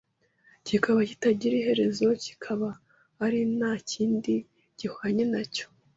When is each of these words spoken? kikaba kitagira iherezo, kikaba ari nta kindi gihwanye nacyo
kikaba 0.67 0.99
kitagira 1.09 1.53
iherezo, 1.57 2.07
kikaba 2.23 2.69
ari 3.25 3.39
nta 3.57 3.71
kindi 3.91 4.33
gihwanye 4.79 5.23
nacyo 5.33 5.65